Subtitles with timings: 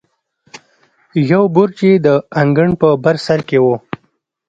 [1.31, 2.07] یو برج یې د
[2.41, 3.65] انګړ په بر سر کې و.